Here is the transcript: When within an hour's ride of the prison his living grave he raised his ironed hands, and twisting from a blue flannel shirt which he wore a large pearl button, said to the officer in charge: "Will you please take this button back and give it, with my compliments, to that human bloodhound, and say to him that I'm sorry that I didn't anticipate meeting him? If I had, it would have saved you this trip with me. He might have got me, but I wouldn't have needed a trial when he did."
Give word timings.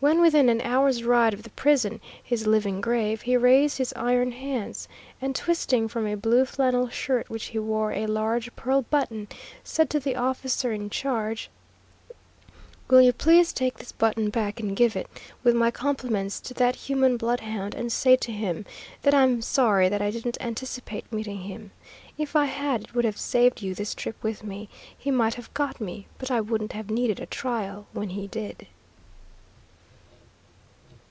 When 0.00 0.20
within 0.20 0.48
an 0.48 0.60
hour's 0.60 1.02
ride 1.02 1.34
of 1.34 1.42
the 1.42 1.50
prison 1.50 2.00
his 2.22 2.46
living 2.46 2.80
grave 2.80 3.22
he 3.22 3.36
raised 3.36 3.78
his 3.78 3.92
ironed 3.96 4.34
hands, 4.34 4.86
and 5.20 5.34
twisting 5.34 5.88
from 5.88 6.06
a 6.06 6.14
blue 6.14 6.44
flannel 6.44 6.88
shirt 6.88 7.28
which 7.28 7.46
he 7.46 7.58
wore 7.58 7.90
a 7.90 8.06
large 8.06 8.54
pearl 8.54 8.82
button, 8.82 9.26
said 9.64 9.90
to 9.90 9.98
the 9.98 10.14
officer 10.14 10.70
in 10.70 10.88
charge: 10.88 11.50
"Will 12.86 13.00
you 13.02 13.12
please 13.12 13.52
take 13.52 13.78
this 13.78 13.90
button 13.90 14.30
back 14.30 14.60
and 14.60 14.76
give 14.76 14.94
it, 14.94 15.08
with 15.42 15.56
my 15.56 15.72
compliments, 15.72 16.38
to 16.42 16.54
that 16.54 16.76
human 16.76 17.16
bloodhound, 17.16 17.74
and 17.74 17.90
say 17.90 18.14
to 18.18 18.30
him 18.30 18.66
that 19.02 19.14
I'm 19.14 19.42
sorry 19.42 19.88
that 19.88 20.00
I 20.00 20.12
didn't 20.12 20.38
anticipate 20.40 21.12
meeting 21.12 21.40
him? 21.40 21.72
If 22.16 22.36
I 22.36 22.44
had, 22.44 22.82
it 22.82 22.94
would 22.94 23.04
have 23.04 23.18
saved 23.18 23.62
you 23.62 23.74
this 23.74 23.96
trip 23.96 24.14
with 24.22 24.44
me. 24.44 24.68
He 24.96 25.10
might 25.10 25.34
have 25.34 25.52
got 25.54 25.80
me, 25.80 26.06
but 26.18 26.30
I 26.30 26.40
wouldn't 26.40 26.74
have 26.74 26.88
needed 26.88 27.18
a 27.18 27.26
trial 27.26 27.88
when 27.92 28.10
he 28.10 28.28
did." 28.28 28.68